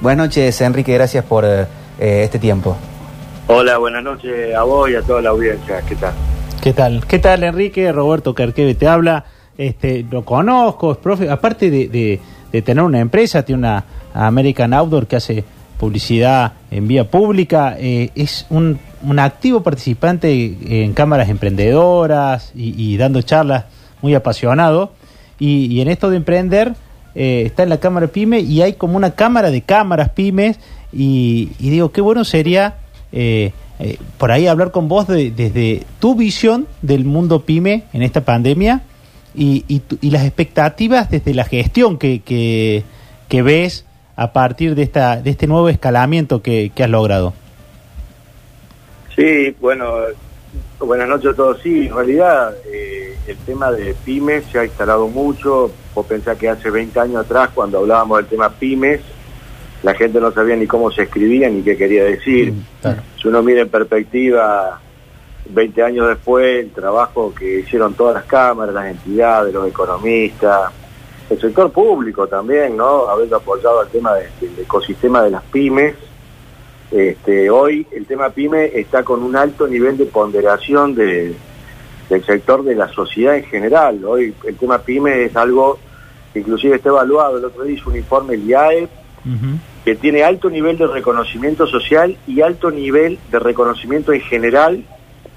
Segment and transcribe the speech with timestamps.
[0.00, 1.66] Buenas noches, Enrique, gracias por eh,
[1.98, 2.76] este tiempo.
[3.48, 5.82] Hola, buenas noches a vos y a toda la audiencia.
[5.82, 6.12] ¿Qué tal?
[6.62, 7.06] ¿Qué tal?
[7.06, 7.90] ¿Qué tal, Enrique?
[7.92, 9.24] Roberto Carqueve te habla.
[9.58, 11.28] Este, lo conozco, es profe.
[11.30, 15.44] Aparte de, de- de tener una empresa, tiene una American Outdoor que hace
[15.78, 17.76] publicidad en vía pública.
[17.78, 23.66] eh, es un, un activo participante en cámaras emprendedoras y, y dando charlas
[24.02, 24.92] muy apasionado.
[25.38, 26.72] Y, y en esto de emprender,
[27.14, 30.58] eh, está en la cámara pyme y hay como una cámara de cámaras pymes.
[30.92, 32.74] Y, y digo, qué bueno sería
[33.12, 38.02] eh, eh, por ahí hablar con vos de- desde tu visión del mundo pyme en
[38.02, 38.82] esta pandemia
[39.34, 42.82] y, y y las expectativas desde la gestión que, que,
[43.28, 43.84] que ves
[44.16, 47.32] a partir de, esta, de este nuevo escalamiento que has logrado.
[49.16, 49.94] Sí, bueno,
[50.80, 51.60] buenas noches a todos.
[51.62, 55.70] Sí, en realidad eh, el tema de pymes se ha instalado mucho.
[55.94, 59.00] Vos pensás que hace 20 años atrás, cuando hablábamos del tema pymes,
[59.82, 62.52] la gente no sabía ni cómo se escribía ni qué quería decir.
[62.80, 63.02] Claro.
[63.20, 64.80] Si uno mira en perspectiva,
[65.48, 70.70] 20 años después, el trabajo que hicieron todas las cámaras, las entidades, los economistas,
[71.30, 73.08] el sector público también, ¿no?
[73.08, 75.94] Haber apoyado al tema de- del ecosistema de las pymes.
[76.90, 81.34] Este, hoy el tema pyme está con un alto nivel de ponderación de-
[82.08, 84.04] del sector de la sociedad en general.
[84.04, 85.78] Hoy el tema pyme es algo
[86.32, 87.38] que inclusive está evaluado.
[87.38, 88.88] El otro día hizo un informe el IAE
[89.84, 94.82] que tiene alto nivel de reconocimiento social y alto nivel de reconocimiento en general,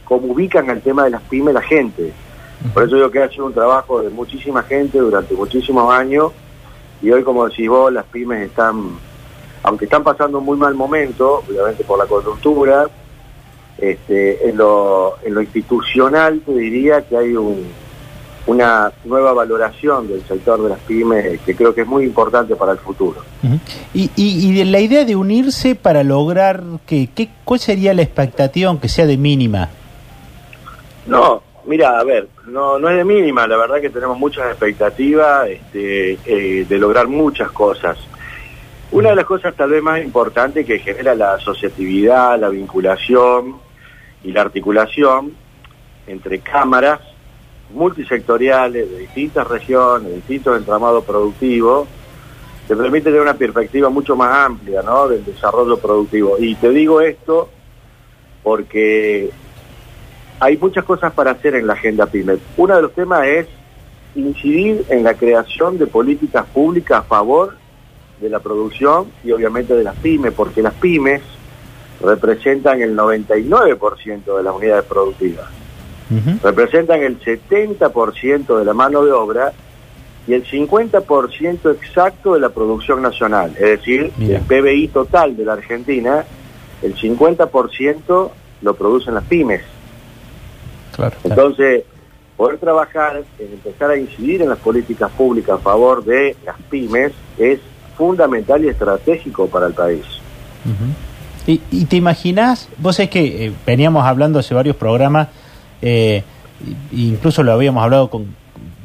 [0.05, 2.11] como ubican el tema de las pymes la gente.
[2.73, 6.31] Por eso digo que ha sido un trabajo de muchísima gente durante muchísimos años
[7.01, 8.91] y hoy, como decís vos, las pymes están,
[9.64, 12.88] aunque están pasando un muy mal momento, obviamente por la coyuntura,
[13.78, 17.66] este, en, lo, en lo institucional te diría que hay un,
[18.45, 22.73] una nueva valoración del sector de las pymes que creo que es muy importante para
[22.73, 23.22] el futuro.
[23.94, 28.02] Y, y, y de la idea de unirse para lograr que, que, ¿cuál sería la
[28.02, 29.70] expectativa, aunque sea de mínima?
[31.08, 35.48] No, mira, a ver, no, no es de mínima, la verdad que tenemos muchas expectativas
[35.49, 37.98] este, eh, de lograr muchas cosas.
[38.93, 43.55] Una de las cosas tal vez más importantes que genera la asociatividad, la vinculación
[44.23, 45.33] y la articulación
[46.05, 46.99] entre cámaras
[47.73, 51.87] multisectoriales de distintas regiones, de distintos entramados productivos,
[52.67, 56.36] te permite tener una perspectiva mucho más amplia del desarrollo productivo.
[56.37, 57.49] Y te digo esto
[58.43, 59.31] porque
[60.39, 62.37] hay muchas cosas para hacer en la agenda PYME.
[62.58, 63.48] Uno de los temas es
[64.14, 67.62] incidir en la creación de políticas públicas a favor
[68.19, 71.21] de la producción y obviamente de las pymes, porque las pymes
[72.01, 75.47] representan el 99% de las unidades productivas,
[76.43, 79.53] representan el 70% de la mano de obra
[80.27, 84.39] y el 50% exacto de la producción nacional, es decir, Mira.
[84.39, 86.23] el PBI total de la Argentina,
[86.81, 88.31] el 50%
[88.61, 89.61] lo producen las pymes.
[90.95, 91.15] Claro.
[91.23, 91.83] Entonces,
[92.37, 97.11] poder trabajar en empezar a incidir en las políticas públicas a favor de las pymes
[97.37, 97.59] es
[97.98, 100.04] fundamental y estratégico para el país.
[101.45, 105.27] Y, y te imaginas, vos es que eh, veníamos hablando hace varios programas,
[105.81, 106.23] eh,
[106.92, 108.27] incluso lo habíamos hablado con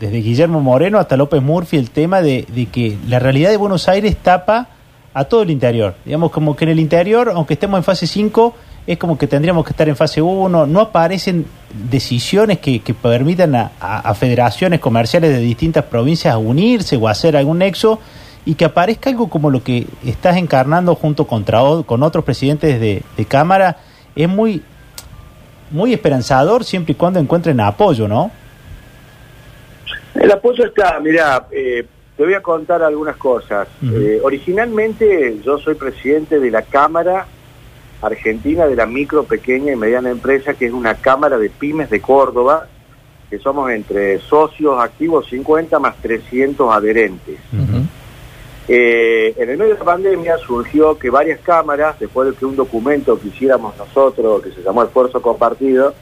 [0.00, 4.16] desde Guillermo Moreno hasta López Murphy, el tema de, que la realidad de Buenos Aires
[4.16, 4.68] tapa
[5.12, 5.94] a todo el interior.
[6.04, 8.54] Digamos, como que en el interior, aunque estemos en fase 5,
[8.86, 11.46] es como que tendríamos que estar en fase 1, no aparecen
[11.90, 17.58] decisiones que, que permitan a, a- federaciones comerciales de distintas provincias unirse o hacer algún
[17.58, 17.98] nexo
[18.44, 23.02] y que aparezca algo como lo que estás encarnando junto contra, con otros presidentes de,
[23.16, 23.76] de Cámara,
[24.16, 24.62] es muy,
[25.70, 28.30] muy esperanzador siempre y cuando encuentren apoyo, ¿no?
[30.14, 33.68] El apoyo está, mira, eh, te voy a contar algunas cosas.
[33.82, 37.26] Eh, originalmente yo soy presidente de la Cámara
[38.02, 42.00] Argentina de la Micro, Pequeña y Mediana Empresa, que es una Cámara de Pymes de
[42.00, 42.66] Córdoba,
[43.28, 47.38] que somos entre socios activos 50 más 300 adherentes.
[48.70, 52.54] Eh, en el medio de la pandemia surgió que varias cámaras, después de que un
[52.54, 55.94] documento que hiciéramos nosotros, que se llamó Esfuerzo Compartido,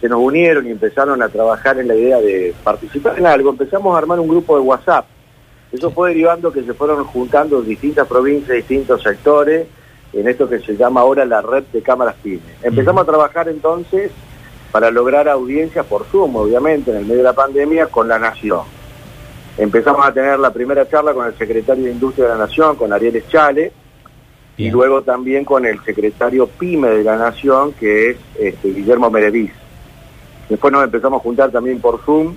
[0.00, 3.50] se nos unieron y empezaron a trabajar en la idea de participar en algo.
[3.50, 5.06] Empezamos a armar un grupo de WhatsApp.
[5.70, 9.68] Eso fue derivando que se fueron juntando distintas provincias, distintos sectores,
[10.12, 12.56] en esto que se llama ahora la red de cámaras pymes.
[12.64, 14.10] Empezamos a trabajar entonces
[14.72, 18.79] para lograr audiencia por Zoom, obviamente, en el medio de la pandemia, con la Nación.
[19.58, 22.92] Empezamos a tener la primera charla con el secretario de Industria de la Nación, con
[22.92, 23.72] Ariel Eschale,
[24.56, 29.52] y luego también con el secretario PYME de la Nación, que es este, Guillermo Merevis.
[30.48, 32.34] Después nos empezamos a juntar también por Zoom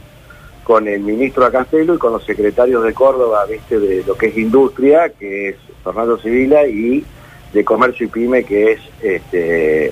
[0.64, 4.38] con el ministro Acastelo y con los secretarios de Córdoba, viste, de lo que es
[4.38, 7.04] industria, que es Fernando Civila, y
[7.52, 9.92] de comercio y pyme, que es este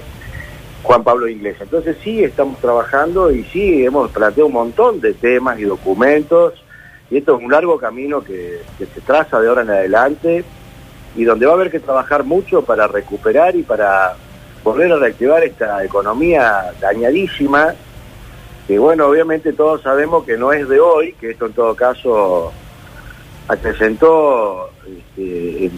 [0.84, 1.58] Juan Pablo Inglés.
[1.60, 6.61] Entonces sí, estamos trabajando y sí, hemos planteado un montón de temas y documentos,
[7.12, 10.46] y esto es un largo camino que, se traza de ahora en adelante,
[11.16, 14.16] y donde va a haber que trabajar mucho para recuperar y para
[14.64, 17.76] volver a reactivar esta economía dañadísima,
[18.66, 22.54] que bueno, obviamente todos sabemos que no es de hoy, que esto en todo caso
[23.50, 24.70] acrecentó
[25.18, 25.70] este,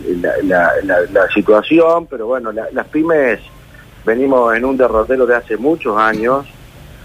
[0.44, 3.40] la, situación, pero bueno, las pymes
[4.06, 6.46] venimos en un derrotero de hace muchos años,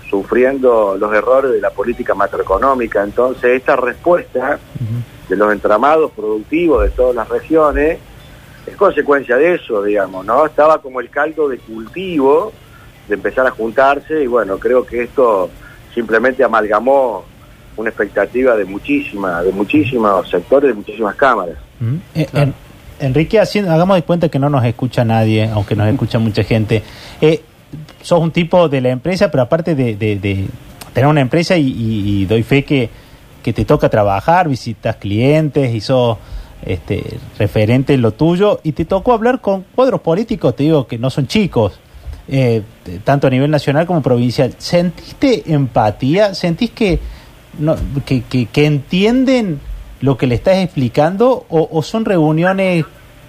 [0.09, 4.59] sufriendo los errores de la política macroeconómica, entonces esta respuesta
[5.29, 7.99] de los entramados productivos de todas las regiones
[8.67, 10.47] es consecuencia de eso, digamos, ¿no?
[10.47, 12.53] Estaba como el caldo de cultivo
[13.09, 15.51] de empezar a juntarse y bueno, creo que esto
[15.95, 17.25] simplemente amalgamó
[17.77, 21.57] una expectativa de muchísimas, de muchísimos sectores, de muchísimas cámaras.
[22.15, 22.53] Eh,
[23.01, 26.83] Enrique, hagamos de cuenta que no nos escucha nadie, aunque nos escucha mucha gente.
[27.21, 27.43] Eh,
[28.03, 29.95] sos un tipo de la empresa, pero aparte de,
[30.93, 32.91] tener una empresa y, doy fe que,
[33.43, 36.19] que te toca trabajar, visitas clientes y sos
[36.65, 40.99] este, referente en lo tuyo y te tocó hablar con cuadros políticos, te digo que
[40.99, 41.79] no son chicos,
[42.29, 42.63] eh,
[43.05, 44.55] tanto a nivel nacional como provincial.
[44.59, 46.35] ¿Sentiste empatía?
[46.35, 46.99] ¿Sentís que,
[47.59, 49.61] no, que, que, entienden
[50.01, 52.85] lo que le estás explicando o, son reuniones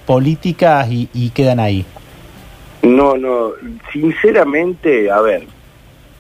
[0.06, 1.86] políticas y, quedan ahí?
[2.82, 3.52] No, no,
[3.92, 5.44] sinceramente, a ver,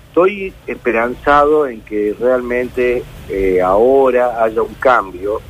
[0.07, 5.41] estoy esperanzado en que realmente eh, ahora haya un cambio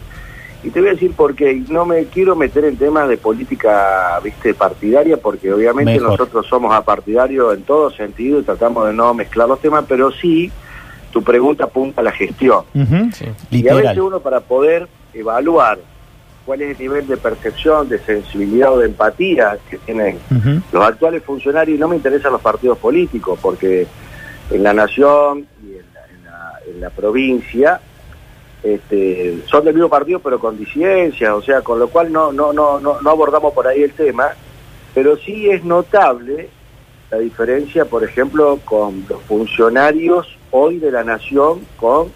[0.62, 1.64] y te voy a decir por qué.
[1.70, 7.56] No me quiero meter en temas de política viste partidaria, porque obviamente nosotros somos apartidarios
[7.56, 10.52] en todo sentido y tratamos de no mezclar los temas, pero sí
[11.12, 12.64] tu pregunta apunta a la gestión.
[13.50, 15.80] Y a veces uno para poder evaluar
[16.50, 20.18] cuál es el nivel de percepción, de sensibilidad o de empatía que tienen
[20.72, 23.86] los actuales funcionarios, y no me interesan los partidos políticos, porque
[24.50, 25.74] en la nación y
[26.72, 27.80] en la provincia
[28.64, 32.52] este, son del mismo partido pero con disidencias, o sea, con lo cual no, no,
[32.52, 34.30] no, no, no abordamos por ahí el tema,
[34.96, 36.50] pero sí es notable
[37.12, 42.08] la diferencia, por ejemplo, con los funcionarios hoy de la Nación con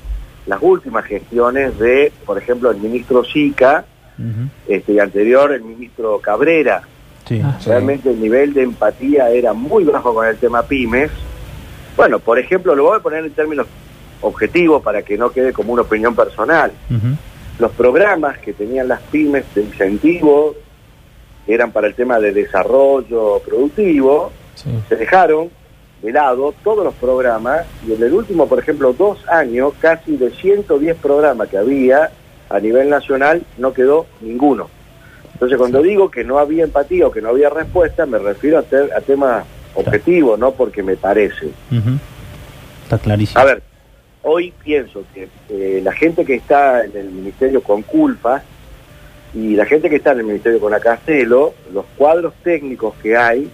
[0.47, 3.85] las últimas gestiones de, por ejemplo, el ministro Sica
[4.67, 6.83] este, y anterior el ministro Cabrera.
[7.41, 11.09] Ah, Realmente el nivel de empatía era muy bajo con el tema pymes.
[11.95, 13.67] Bueno, por ejemplo, lo voy a poner en términos
[14.21, 16.71] objetivo para que no quede como una opinión personal.
[17.59, 20.55] Los programas que tenían las pymes de incentivo
[21.45, 25.49] eran para el tema de desarrollo productivo, se dejaron
[26.01, 30.31] de lado todos los programas y en el último, por ejemplo, dos años, casi de
[30.31, 32.11] 110 programas que había
[32.49, 34.69] a nivel nacional, no quedó ninguno.
[35.33, 38.97] Entonces, cuando digo que no había empatía o que no había respuesta, me refiero a,
[38.97, 39.45] a temas
[39.75, 41.49] objetivos, no porque me parece.
[42.83, 43.39] Está clarísimo.
[43.41, 43.63] A ver,
[44.21, 48.43] hoy pienso que eh, la gente que está en el ministerio con culpas
[49.33, 53.49] y la gente que está en el ministerio con Acastelo, los cuadros técnicos que hay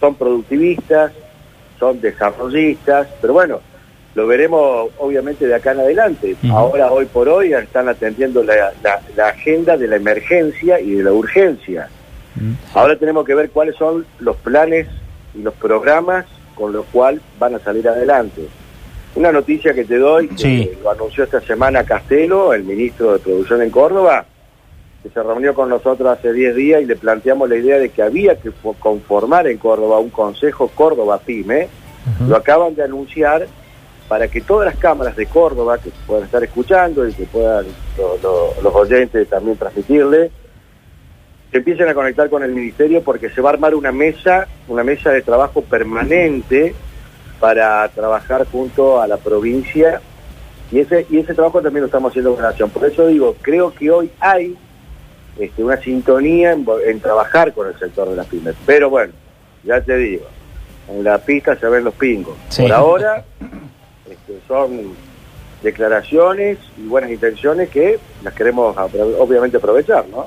[0.00, 1.12] son productivistas,
[1.78, 3.60] son desarrollistas, pero bueno,
[4.18, 6.34] lo veremos obviamente de acá en adelante.
[6.50, 8.72] Ahora, hoy por hoy, están atendiendo la,
[9.28, 11.88] agenda de la emergencia y de la urgencia.
[12.74, 14.88] Ahora tenemos que ver cuáles son los planes
[15.36, 16.26] y los programas
[16.56, 18.48] con los cuales van a salir adelante.
[19.14, 23.62] Una noticia que te doy, que lo anunció esta semana Castelo, el ministro de Producción
[23.62, 24.26] en Córdoba,
[25.00, 28.02] que se reunió con nosotros hace 10 días y le planteamos la idea de que
[28.02, 28.50] había que
[28.80, 31.68] conformar en Córdoba un Consejo Córdoba PYME.
[32.26, 33.46] Lo acaban de anunciar
[34.08, 38.74] para que todas las cámaras de Córdoba que puedan estar escuchando y que puedan los
[38.74, 40.30] oyentes también transmitirle,
[41.50, 44.82] se empiecen a conectar con el ministerio porque se va a armar una mesa, una
[44.82, 46.74] mesa de trabajo permanente
[47.38, 50.00] para trabajar junto a la provincia
[50.70, 52.70] y ese y ese trabajo también lo estamos haciendo con la Nación.
[52.70, 54.56] Por eso digo, creo que hoy hay
[55.38, 58.54] este, una sintonía en, trabajar con el sector de las pymes.
[58.66, 59.12] Pero bueno,
[59.64, 60.26] ya te digo,
[60.88, 62.36] en la pista se ven los pingos.
[62.56, 63.24] Por ahora
[64.10, 64.94] este, son
[65.62, 68.76] declaraciones y buenas intenciones que las queremos
[69.18, 70.26] obviamente aprovechar, ¿no?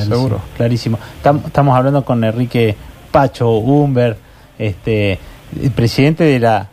[0.00, 0.40] Seguro.
[0.56, 0.98] Clarísimo.
[1.16, 2.74] Estamos hablando con Enrique
[3.10, 4.16] Pacho Humber,
[4.58, 5.18] este
[5.62, 6.68] el presidente de la,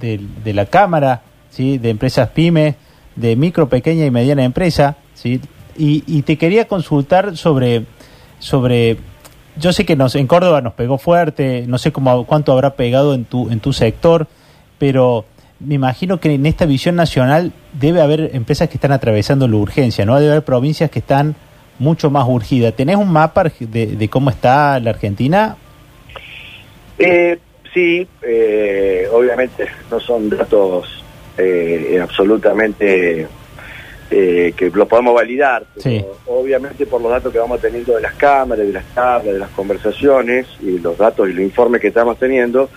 [0.00, 1.78] de, la Cámara ¿sí?
[1.78, 2.76] de Empresas Pymes,
[3.16, 5.40] de micro, pequeña y mediana empresa, ¿sí?
[5.76, 7.84] y, te quería consultar sobre,
[8.38, 8.98] sobre
[9.56, 13.14] yo sé que nos, en Córdoba nos pegó fuerte, no sé cómo, cuánto habrá pegado
[13.14, 14.28] en tu, en tu sector,
[14.78, 15.24] pero
[15.64, 20.04] me imagino que en esta visión nacional debe haber empresas que están atravesando la urgencia,
[20.04, 20.18] ¿no?
[20.18, 21.34] Debe haber provincias que están
[21.78, 22.74] mucho más urgidas.
[22.74, 25.56] ¿Tenés un mapa de, de cómo está la Argentina?
[26.98, 27.38] Eh,
[27.72, 31.02] sí, eh, obviamente no son datos
[31.38, 33.26] eh, absolutamente
[34.10, 36.04] eh, que lo podemos validar, pero Sí.
[36.26, 39.48] obviamente por los datos que vamos teniendo de las cámaras, de las tablas, de las
[39.50, 42.68] conversaciones y los datos y los informes que estamos teniendo,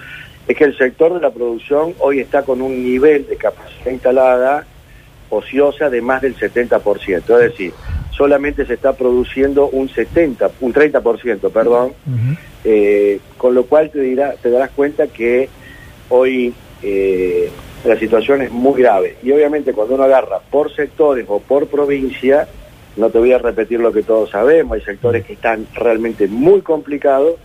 [0.47, 4.65] es que el sector de la producción hoy está con un nivel de capacidad instalada
[5.29, 7.73] ociosa de más del 70%, es decir,
[8.11, 11.93] solamente se está produciendo un 70, un 30%, perdón,
[12.63, 15.49] eh, con lo cual te, dirá, te darás cuenta que
[16.09, 17.49] hoy eh,
[17.83, 19.17] la situación es muy grave.
[19.23, 22.47] Y obviamente cuando uno agarra por sectores o por provincia,
[22.95, 26.61] no te voy a repetir lo que todos sabemos, hay sectores que están realmente muy
[26.61, 27.35] complicados,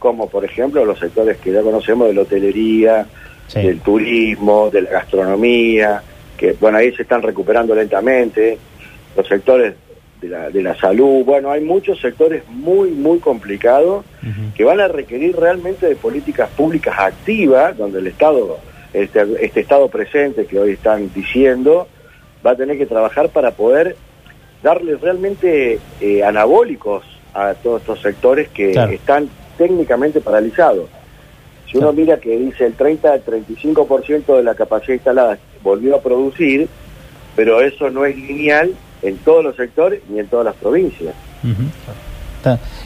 [0.00, 3.06] como por ejemplo los sectores que ya conocemos de la hotelería,
[3.46, 3.62] Sí.
[3.62, 6.02] del turismo, de la gastronomía,
[6.36, 8.58] que bueno, ahí se están recuperando lentamente,
[9.16, 9.74] los sectores
[10.20, 14.04] de la, de la salud, bueno, hay muchos sectores muy, muy complicados
[14.54, 18.58] que van a requerir realmente de políticas públicas activas, donde el Estado,
[18.92, 21.88] este, este Estado presente que hoy están diciendo,
[22.46, 23.96] va a tener que trabajar para poder
[24.62, 27.02] darle realmente eh, anabólicos
[27.34, 28.92] a todos estos sectores que Claro.
[28.92, 29.28] están
[29.60, 30.86] técnicamente paralizados.
[31.70, 36.00] Si uno mira que dice el 30 al 35% de la capacidad instalada volvió a
[36.00, 36.66] producir,
[37.36, 38.70] pero eso no es lineal
[39.02, 41.14] en todos los sectores ni en todas las provincias.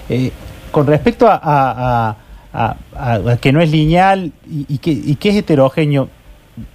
[0.08, 0.32] Eh,
[0.72, 2.16] con respecto a, a- a-
[2.52, 6.08] a- a- a que no es lineal y, y que, y que es heterogéneo,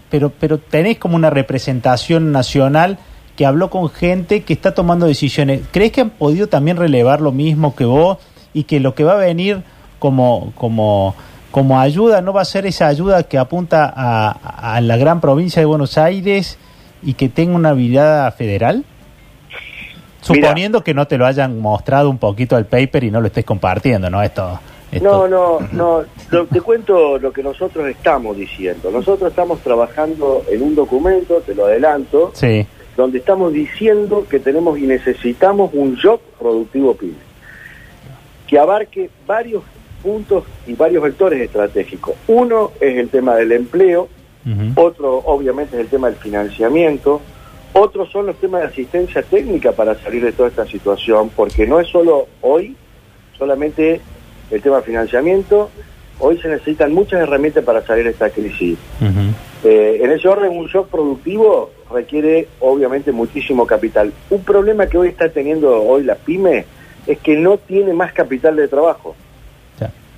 [0.09, 2.97] pero, pero tenés como una representación nacional
[3.35, 5.61] que habló con gente que está tomando decisiones.
[5.71, 8.17] ¿Crees que han podido también relevar lo mismo que vos
[8.53, 9.61] y que lo que va a venir
[9.99, 11.13] como, como,
[11.51, 15.61] como ayuda no va a ser esa ayuda que apunta a, a la gran provincia
[15.61, 16.57] de Buenos Aires
[17.03, 18.83] y que tenga una mirada federal?
[20.29, 20.49] Mira.
[20.49, 23.45] Suponiendo que no te lo hayan mostrado un poquito el paper y no lo estés
[23.45, 24.21] compartiendo, ¿no?
[24.21, 24.59] Esto,
[24.91, 26.03] esto- No, no, no.
[26.29, 28.91] Lo- te cuento lo que nosotros estamos diciendo.
[28.91, 32.65] Nosotros estamos trabajando en un documento, te lo adelanto, Sí,
[32.97, 37.13] donde estamos diciendo que tenemos y necesitamos un job productivo PYME,
[38.45, 39.63] que abarque varios
[40.03, 42.15] puntos y varios vectores estratégicos.
[42.27, 44.07] Uno es el tema del empleo,
[44.75, 47.21] otro obviamente es el tema del financiamiento,
[47.73, 51.79] otros son los temas de asistencia técnica para salir de toda esta situación, porque no
[51.79, 52.75] es solo hoy,
[53.37, 54.01] solamente
[54.49, 55.69] el tema de financiamiento,
[56.19, 58.77] hoy se necesitan muchas herramientas para salir de esta crisis.
[59.63, 64.13] Eh, en ese orden, un shock productivo requiere obviamente muchísimo capital.
[64.29, 66.65] Un problema que hoy está teniendo hoy la pyme
[67.07, 69.15] es que no tiene más capital de trabajo.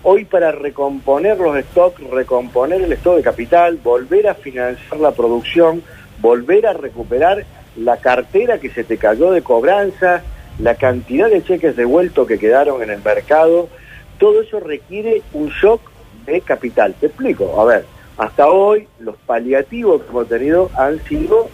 [0.03, 5.83] Hoy para recomponer los stocks, recomponer el stock de capital, volver a financiar la producción,
[6.19, 7.45] volver a recuperar
[7.77, 10.23] la cartera que se te cayó de cobranza,
[10.57, 13.69] la cantidad de cheques devueltos que quedaron en el mercado,
[14.17, 15.81] todo eso requiere un shock
[16.25, 16.95] de capital.
[16.99, 17.85] Te explico, a ver,
[18.17, 21.47] hasta hoy los paliativos que hemos tenido han sido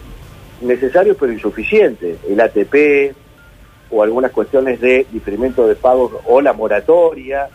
[0.62, 2.18] necesarios pero insuficientes.
[2.30, 3.14] El ATP
[3.90, 7.50] o algunas cuestiones de diferimiento de pagos o la moratoria,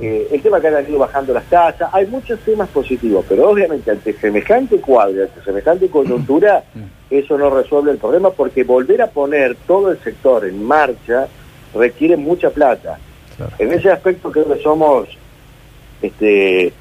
[0.00, 3.90] eh, el tema que han ido bajando las tasas, hay muchos temas positivos, pero obviamente
[3.90, 6.64] ante semejante cuadro, ante semejante coyuntura,
[7.08, 11.28] eso no resuelve el problema porque volver a poner todo el sector en marcha
[11.74, 12.98] requiere mucha plata.
[13.36, 13.52] Claro.
[13.58, 15.08] En ese aspecto creo que somos
[16.02, 16.72] este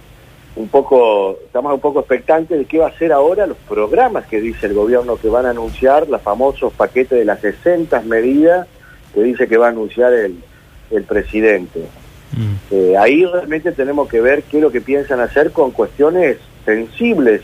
[0.56, 4.40] un poco, estamos un poco expectantes de qué va a ser ahora los programas que
[4.40, 8.68] dice el gobierno que van a anunciar, los famosos paquetes de las 60 medidas
[9.14, 10.44] que dice que va a anunciar el,
[10.92, 11.88] el presidente.
[12.36, 12.56] Mm.
[12.72, 17.42] Eh, ahí realmente tenemos que ver qué es lo que piensan hacer con cuestiones sensibles,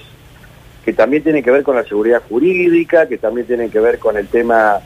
[0.83, 4.17] que también tienen que ver con la seguridad jurídica, que también tienen que ver con
[4.17, 4.79] el tema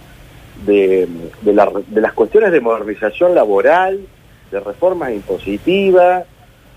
[0.65, 1.07] de,
[1.41, 3.99] de, la- de las cuestiones de modernización laboral,
[4.51, 6.25] de reformas impositivas.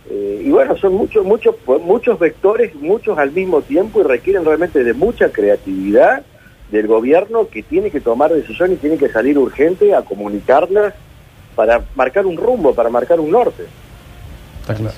[0.09, 4.85] eh, y bueno, son muchos, muchos, muchos vectores, muchos al mismo tiempo y requieren realmente
[4.85, 6.23] de mucha creatividad
[6.71, 10.95] del gobierno que tiene que tomar decisiones y tiene que salir urgente a comunicarlas
[11.57, 13.65] para marcar un rumbo, para marcar un norte.
[14.61, 14.95] Está claro.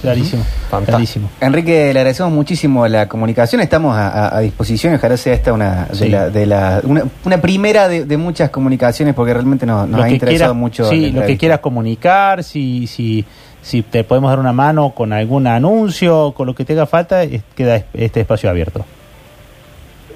[0.00, 0.86] Clarísimo, Fantástico.
[0.92, 1.30] clarísimo.
[1.40, 3.60] Enrique, le agradecemos muchísimo la comunicación.
[3.60, 4.94] Estamos a, a- a disposición.
[4.94, 9.12] Ojalá sea esta una de la, de la- una, una primera de, de muchas comunicaciones
[9.16, 10.84] porque realmente nos, nos ha interesado quieras- mucho.
[10.88, 13.24] Sí, lo que quieras comunicar, si, si,
[13.60, 17.24] si te podemos dar una mano con algún anuncio, con lo que te haga falta,
[17.24, 18.84] es- queda este espacio abierto.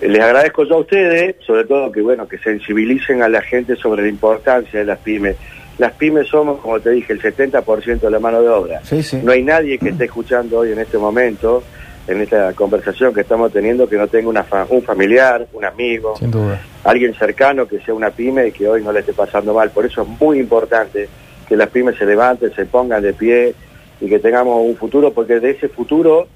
[0.00, 4.02] Les agradezco yo a ustedes, sobre todo que bueno, que sensibilicen a la gente sobre
[4.02, 5.34] la importancia de las pymes.
[5.78, 8.80] Las pymes somos, como te dije, el 70% de la mano de obra.
[8.84, 9.18] Sí, sí.
[9.22, 11.62] No hay nadie que esté escuchando hoy en este momento
[12.06, 16.16] en esta conversación que estamos teniendo que no tenga una fa- un familiar, un amigo,
[16.18, 16.60] Sin duda.
[16.84, 19.70] alguien cercano que sea una pyme y que hoy no le esté pasando mal.
[19.70, 21.08] Por eso es muy importante
[21.48, 23.54] que las pymes se levanten, se pongan de pie
[24.00, 26.26] y que tengamos un futuro, porque de ese futuro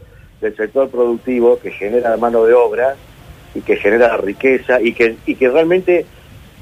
[0.41, 2.95] del sector productivo que genera mano de obra
[3.55, 6.07] y que genera riqueza y que, y que realmente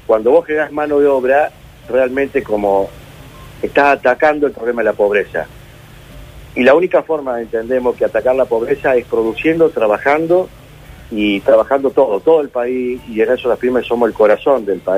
[0.07, 1.51] cuando vos generas mano de obra,
[1.89, 2.89] realmente como
[3.61, 5.47] estás atacando el problema de la pobreza.
[6.55, 10.47] Y la única forma, entendemos, que atacar la pobreza es produciendo, trabajando
[11.11, 14.79] y trabajando todo, todo el país, y en eso las pymes somos el corazón del
[14.79, 14.93] país.